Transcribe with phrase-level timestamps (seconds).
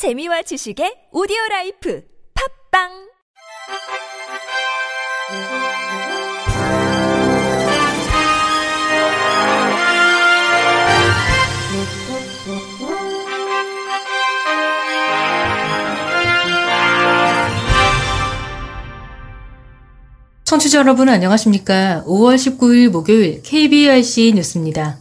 [0.00, 2.02] 재미와 지식의 오디오 라이프
[2.72, 2.88] 팝빵
[20.44, 22.04] 청취자 여러분 안녕하십니까?
[22.06, 24.99] 5월 19일 목요일 KBRC 뉴스입니다.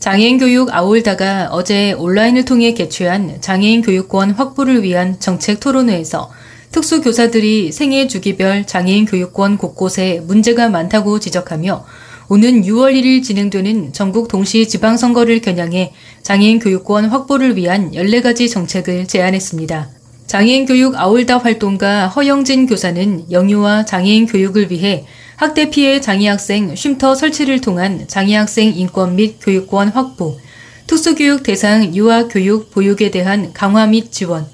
[0.00, 6.30] 장애인 교육 아울다가 어제 온라인을 통해 개최한 장애인 교육권 확보를 위한 정책 토론회에서
[6.72, 11.84] 특수교사들이 생애 주기별 장애인 교육권 곳곳에 문제가 많다고 지적하며
[12.30, 15.92] 오는 6월 1일 진행되는 전국 동시 지방선거를 겨냥해
[16.22, 19.90] 장애인 교육권 확보를 위한 14가지 정책을 제안했습니다.
[20.26, 25.04] 장애인 교육 아울다 활동가 허영진 교사는 영유아 장애인 교육을 위해
[25.40, 30.38] 학대 피해 장애 학생 쉼터 설치를 통한 장애 학생 인권 및 교육권 확보,
[30.86, 34.46] 특수교육 대상 유아 교육 보육에 대한 강화 및 지원,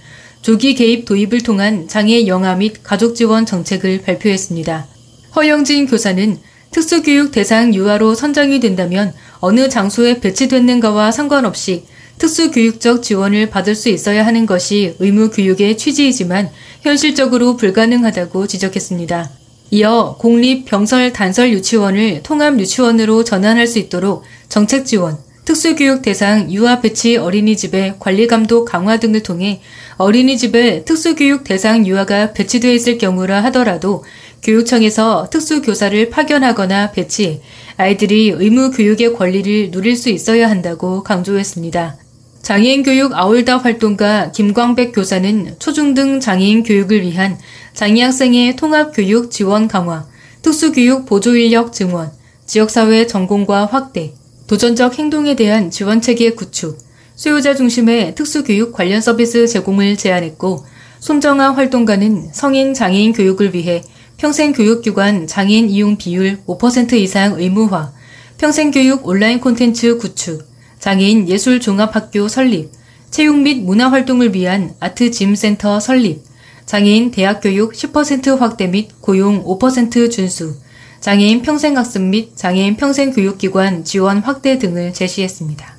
[0.43, 4.87] 조기 개입 도입을 통한 장애 영아 및 가족 지원 정책을 발표했습니다.
[5.35, 6.39] 허영진 교사는
[6.71, 11.83] 특수교육 대상 유아로 선정이 된다면 어느 장소에 배치됐는가와 상관없이
[12.19, 16.49] 특수교육적 지원을 받을 수 있어야 하는 것이 의무교육의 취지이지만
[16.83, 19.46] 현실적으로 불가능하다고 지적했습니다.
[19.71, 26.81] 이어 공립 병설 단설 유치원을 통합 유치원으로 전환할 수 있도록 정책 지원, 특수교육 대상 유아
[26.81, 29.61] 배치 어린이집의 관리 감독 강화 등을 통해
[29.97, 34.05] 어린이집에 특수교육 대상 유아가 배치되어 있을 경우라 하더라도
[34.43, 37.41] 교육청에서 특수교사를 파견하거나 배치,
[37.77, 41.97] 아이들이 의무 교육의 권리를 누릴 수 있어야 한다고 강조했습니다.
[42.43, 47.37] 장애인 교육 아울다 활동가 김광백 교사는 초중등 장애인 교육을 위한
[47.77, 50.07] 장애 학생의 통합 교육 지원 강화,
[50.41, 52.11] 특수교육 보조 인력 증원,
[52.47, 54.15] 지역사회 전공과 확대,
[54.47, 56.79] 도전적 행동에 대한 지원 체계 구축,
[57.17, 60.65] 수요자 중심의 특수교육 관련 서비스 제공을 제안했고,
[61.01, 63.83] 손정아 활동가는 성인 장애인 교육을 위해
[64.17, 67.93] 평생교육기관 장애인 이용 비율 5% 이상 의무화,
[68.39, 72.71] 평생교육 온라인 콘텐츠 구축, 장애인 예술종합학교 설립,
[73.11, 76.25] 체육 및 문화활동을 위한 아트짐센터 설립,
[76.67, 80.57] 장애인 대학 교육 10% 확대 및 고용 5% 준수,
[81.01, 85.77] 장애인 평생학습 및 장애인 평생교육기관 지원 확대 등을 제시했습니다.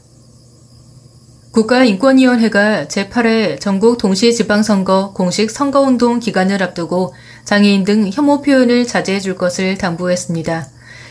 [1.51, 9.77] 국가인권위원회가 제8회 전국 동시지방선거 공식 선거운동 기간을 앞두고 장애인 등 혐오 표현을 자제해 줄 것을
[9.77, 10.67] 당부했습니다.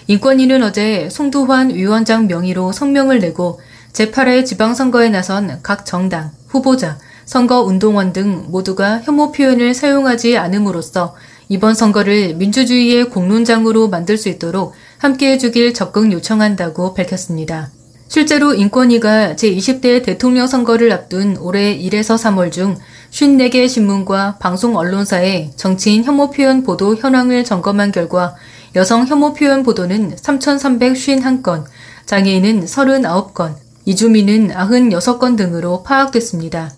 [0.06, 3.60] 인권위는 어제 송두환 위원장 명의로 성명을 내고
[3.92, 11.16] 제8회 지방선거에 나선 각 정당, 후보자, 선거 운동원 등 모두가 혐오 표현을 사용하지 않음으로써
[11.48, 17.70] 이번 선거를 민주주의의 공론장으로 만들 수 있도록 함께 해 주길 적극 요청한다고 밝혔습니다.
[18.08, 22.76] 실제로 인권위가 제20대 대통령 선거를 앞둔 올해 1에서 3월 중
[23.10, 28.36] 54개 신문과 방송 언론사의 정치인 혐오 표현 보도 현황을 점검한 결과
[28.76, 31.64] 여성 혐오 표현 보도는 3,351건,
[32.06, 33.54] 장애인은 39건,
[33.84, 36.70] 이주민은 96건 등으로 파악됐습니다.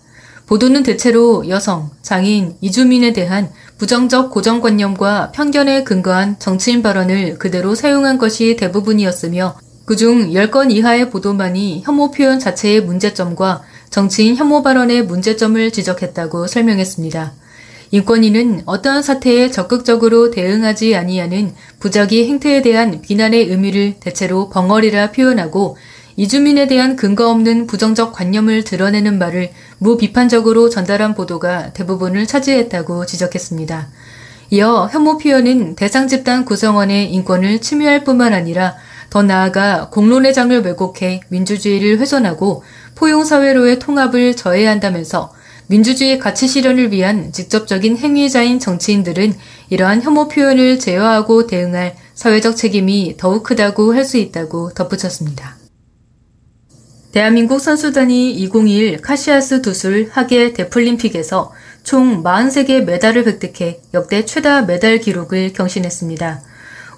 [0.49, 8.55] 보도는 대체로 여성, 장애인, 이주민에 대한 부정적 고정관념과 편견에 근거한 정치인 발언을 그대로 사용한 것이
[8.55, 13.61] 대부분이었으며 그중 10건 이하의 보도만이 혐오 표현 자체의 문제점과
[13.91, 17.33] 정치인 혐오 발언의 문제점을 지적했다고 설명했습니다.
[17.91, 25.77] 인권위는 어떠한 사태에 적극적으로 대응하지 아니하는 부작위 행태에 대한 비난의 의미를 대체로 벙어리라 표현하고
[26.19, 33.87] 이주민에 대한 근거 없는 부정적 관념을 드러내는 말을 무비판적으로 전달한 보도가 대부분을 차지했다고 지적했습니다.
[34.49, 38.75] 이어 혐오 표현은 대상 집단 구성원의 인권을 침해할 뿐만 아니라
[39.09, 42.63] 더 나아가 공론의 장을 왜곡해 민주주의를 훼손하고
[42.95, 45.31] 포용사회로의 통합을 저해한다면서
[45.67, 49.35] 민주주의 가치 실현을 위한 직접적인 행위자인 정치인들은
[49.69, 55.58] 이러한 혐오 표현을 제어하고 대응할 사회적 책임이 더욱 크다고 할 수 있다고 덧붙였습니다.
[57.11, 61.51] 대한민국 선수단이 2021 카시아스 두술 하계 데플림픽에서
[61.81, 66.41] 총 43개 메달을 획득해 역대 최다 메달 기록을 경신했습니다.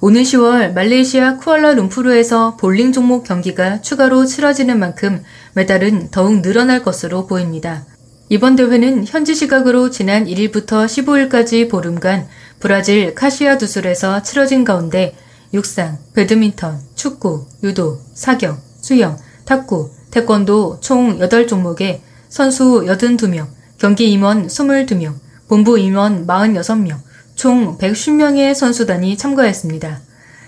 [0.02, 5.24] 오는 10월 말레이시아 쿠알라룸푸르에서 볼링 종목 경기가 추가로 치러지는 만큼
[5.54, 7.86] 메달은 더욱 늘어날 것으로 보입니다.
[8.28, 12.28] 이번 대회는 현지 시각으로 지난 1일부터 15일까지 보름간
[12.60, 15.16] 브라질 카시아 두술에서 치러진 가운데
[15.54, 23.48] 육상, 배드민턴, 축구, 유도, 사격, 수영, 탁구, 태권도 총 8종목에 선수 82명,
[23.78, 25.16] 경기 임원 22명,
[25.48, 26.98] 본부 임원 46명,
[27.36, 30.02] 총 110명의 선수단이 참가했습니다.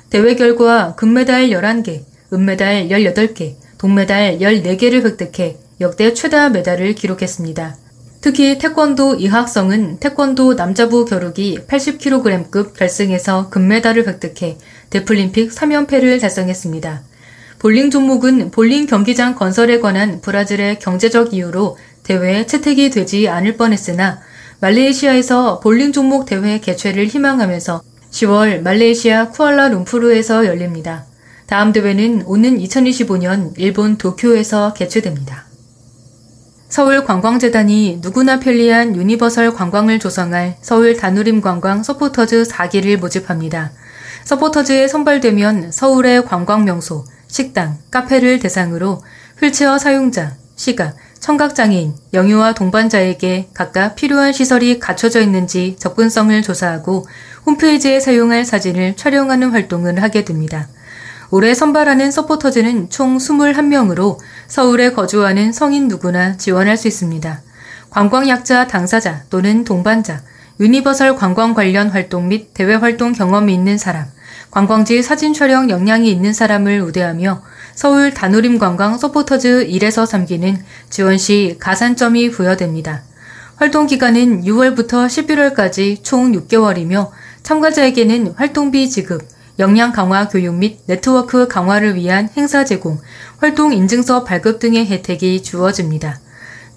[0.10, 7.76] 대회 결과 금메달 11개, 은메달 18개, 동메달 14개를 획득해 역대 최다 메달을 기록했습니다.
[8.22, 14.58] 특히 태권도 이학성은 태권도 남자부 겨루기 80kg급 결승에서 금메달을 획득해
[14.90, 17.04] 데플림픽 3연패를 달성했습니다.
[17.64, 24.20] 볼링 종목은 볼링 경기장 건설에 관한 브라질의 경제적 이유로 대회에 채택이 되지 않을 뻔했으나
[24.60, 27.82] 말레이시아에서 볼링 종목 대회 개최를 희망하면서
[28.12, 31.06] 10월 말레이시아 쿠알라룸푸르에서 열립니다.
[31.46, 35.46] 다음 대회는 오는 2025년 일본 도쿄에서 개최됩니다.
[36.68, 43.72] 서울관광재단이 누구나 편리한 universal 관광을 조성할 서울 다누림 관광 서포터즈 4기를 모집합니다.
[44.26, 49.02] 서포터즈에 선발되면 서울의 관광 명소, 식당, 카페를 대상으로
[49.40, 57.08] 휠체어 사용자, 시각, 청각장애인, 영유아 동반자에게 각각 필요한 시설이 갖춰져 있는지 접근성을 조사하고
[57.48, 60.68] 홈페이지에 사용할 사진을 촬영하는 활동을 하게 됩니다.
[61.32, 67.42] 올해 선발하는 서포터즈는 총 21명으로 서울에 거주하는 성인 누구나 지원할 수 있습니다.
[67.90, 70.22] 관광약자 당사자 또는 동반자,
[70.60, 74.06] universal 관광 관련 활동 및 대외 활동 경험이 있는 사람,
[74.54, 77.42] 관광지 사진 촬영 역량이 있는 사람을 우대하며
[77.74, 80.58] 서울 다누림 관광 서포터즈 1에서 3기는
[80.92, 83.02] 지원 시 가산점이 부여됩니다.
[83.56, 87.10] 활동 기간은 6월부터 11월까지 총 6개월이며
[87.42, 89.24] 참가자에게는 활동비 지급,
[89.58, 93.00] 역량 강화 교육 및 네트워크 강화를 위한 행사 제공,
[93.40, 96.20] 활동 인증서 발급 등의 혜택이 주어집니다.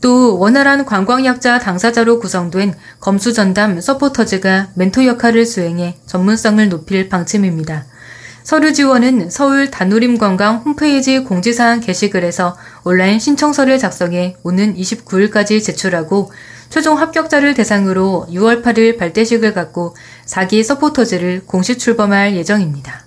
[0.00, 7.86] 또 원활한 관광약자 당사자로 구성된 검수전담 서포터즈가 멘토 역할을 수행해 전문성을 높일 방침입니다.
[8.42, 16.30] 서류 지원은 서울 다누림 관광 홈페이지 공지사항 게시글에서 온라인 신청서를 작성해 오는 29일까지 제출하고
[16.70, 19.96] 최종 합격자를 대상으로 6월 8일 발대식을 갖고
[20.26, 23.06] 4기 서포터즈를 공식 출범할 예정입니다.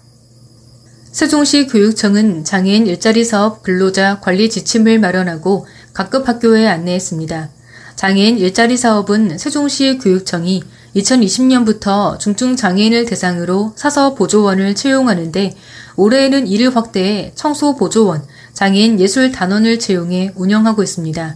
[1.12, 7.50] 세종시 교육청은 장애인 일자리 사업 근로자 관리 지침을 마련하고 각급 학교에 안내했습니다.
[7.96, 10.64] 장애인 일자리 사업은 세종시 교육청이
[10.96, 15.56] 2020년부터 중증 장애인을 대상으로 사서 보조원을 채용하는데
[15.96, 21.36] 올해에는 이를 확대해 청소 보조원, 장애인 예술 단원을 채용해 운영하고 있습니다.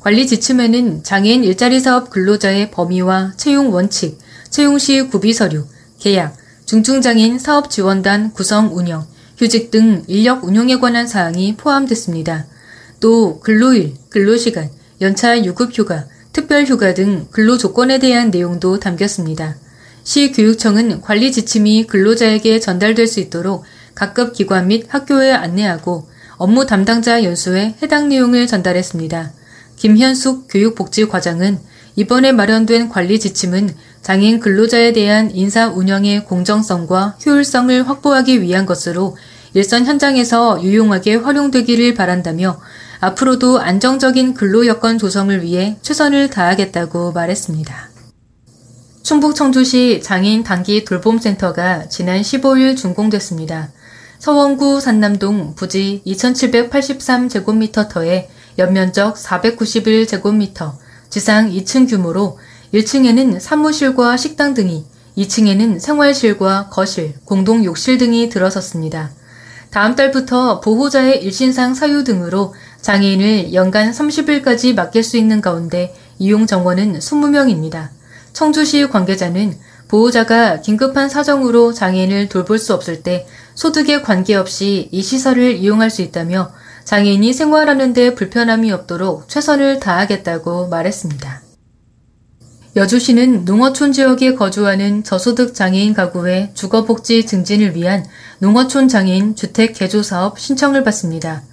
[0.00, 4.18] 관리 지침에는 장애인 일자리 사업 근로자의 범위와 채용 원칙,
[4.50, 5.64] 채용 시 구비 서류,
[5.98, 6.36] 계약,
[6.66, 9.06] 중증장애인 사업 지원단 구성 운영,
[9.36, 12.46] 휴직 등 인력 운용에 관한 사항이 포함됐습니다.
[13.04, 14.70] 또 근로일, 근로시간,
[15.02, 19.56] 연차 유급휴가, 특별휴가 등 근로 조건에 대한 내용도 담겼습니다.
[20.04, 23.64] 시교육청은 관리 지침이 근로자에게 전달될 수 있도록
[23.94, 26.08] 각급 기관 및 학교에 안내하고
[26.38, 29.32] 업무 담당자 연수에 해당 내용을 전달했습니다.
[29.76, 31.58] 김현숙 교육복지과장은
[31.96, 33.68] 이번에 마련된 관리 지침은
[34.00, 39.14] 장애인 근로자에 대한 인사 운영의 공정성과 효율성을 확보하기 위한 것으로
[39.52, 42.60] 일선 현장에서 유용하게 활용되기를 바란다며
[43.04, 47.90] 앞으로도 안정적인 근로 여건 조성을 위해 최선을 다하겠다고 말했습니다.
[49.02, 53.68] 충북 청주시 장애인 단기 돌봄센터가 지난 15일 준공됐습니다.
[54.18, 60.72] 서원구 산남동 부지 2783제곱미터터에 연면적 491제곱미터,
[61.10, 62.38] 지상 2층 규모로
[62.72, 64.86] 1층에는 사무실과 식당 등이,
[65.18, 69.10] 2층에는 생활실과 거실, 공동 욕실 등이 들어섰습니다.
[69.74, 72.54] 다음 달부터 보호자의 일신상 사유 등으로
[72.84, 77.88] 장애인을 연간 30일까지 맡길 수 있는 가운데 이용 정원은 20명입니다.
[78.34, 79.56] 청주시 관계자는
[79.88, 86.52] 보호자가 긴급한 사정으로 장애인을 돌볼 수 없을 때 소득에 관계없이 이 시설을 이용할 수 있다며
[86.84, 91.40] 장애인이 생활하는 데 불편함이 없도록 최선을 다하겠다고 말했습니다.
[92.76, 98.04] 여주시는 농어촌 지역에 거주하는 저소득 장애인 가구의 주거복지 증진을 위한
[98.40, 101.44] 농어촌 장애인 주택 개조 사업 신청을 받습니다.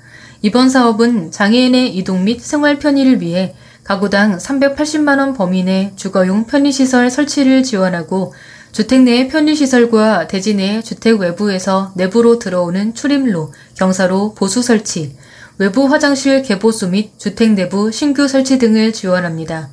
[0.43, 7.61] 이번 사업은 장애인의 이동 및 생활 편의를 위해 가구당 380만원 범위 내 주거용 편의시설 설치를
[7.61, 8.33] 지원하고
[8.71, 15.15] 주택 내 편의시설과 대지 내 주택 외부에서 내부로 들어오는 출입로, 경사로 보수 설치,
[15.59, 19.69] 외부 화장실 개보수 및 주택 내부 신규 설치 등을 지원합니다.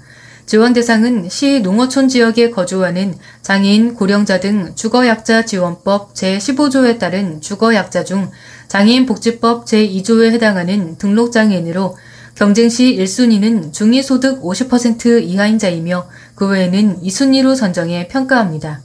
[0.48, 8.30] 지원 대상은 시 농어촌 지역에 거주하는 장애인, 고령자 등 주거약자 지원법 제15조에 따른 주거약자 중
[8.68, 11.96] 장애인 복지법 제2조에 해당하는 등록장애인으로
[12.34, 18.82] 경쟁 시 1순위는 중위소득 50% 이하인 자이며 그 외에는 2순위로 선정해 평가합니다.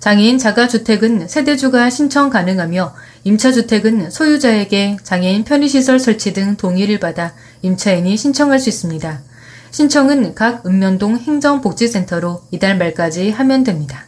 [0.00, 8.58] 장애인 자가주택은 세대주가 신청 가능하며 임차주택은 소유자에게 장애인 편의시설 설치 등 동의를 받아 임차인이 신청할
[8.58, 9.22] 수 있습니다.
[9.70, 14.06] 신청은 각 읍면동 행정복지센터로 이달 말까지 하면 됩니다.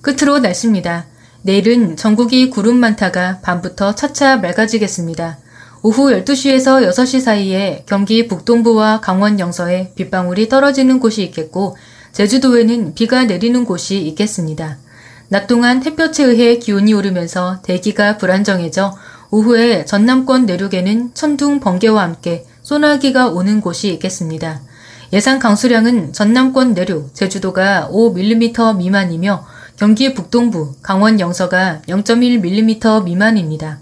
[0.00, 1.06] 끝으로 날씨입니다.
[1.46, 5.36] 내일은 전국이 구름 많다가 밤부터 차차 맑아지겠습니다.
[5.82, 11.76] 오후 12시에서 6시 사이에 경기 북동부와 강원 영서에 빗방울이 떨어지는 곳이 있겠고
[12.12, 14.78] 제주도에는 비가 내리는 곳이 있겠습니다.
[15.28, 18.96] 낮 동안 햇볕에 의해 기온이 오르면서 대기가 불안정해져
[19.30, 24.62] 오후에 전남권 내륙에는 천둥, 번개와 함께 소나기가 오는 곳이 있겠습니다.
[25.12, 29.44] 예상 강수량은 전남권 내륙, 제주도가 5mm 미만이며
[29.76, 33.80] 경기 북동부, 강원 영서가 0.1mm 미만입니다.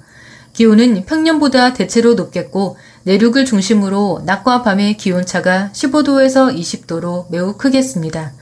[0.54, 8.32] 기온은 평년보다 대체로 높겠고 내륙을 중심으로 낮과 밤의 기온차가 15도에서 20도로 매우 크겠습니다.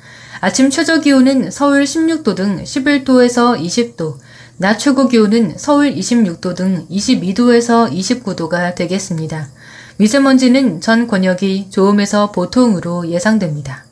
[0.40, 4.16] 아침 최저 기온은 서울 16도 등 11도에서 20도,
[4.56, 9.48] 낮 최고 기온은 서울 26도 등 22도에서 29도가 되겠습니다.
[9.96, 13.89] 미세먼지는 전 권역이 좋음에서 보통으로 예상됩니다.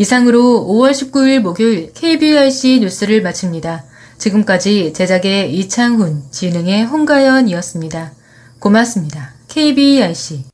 [0.00, 3.84] 이상으로 5월 19일 목요일 KBRC 뉴스를 마칩니다.
[4.16, 8.12] 지금까지 제작의 이창훈, 진흥의 홍가연이었습니다.
[8.60, 9.34] 고맙습니다.
[9.48, 10.44] KBRC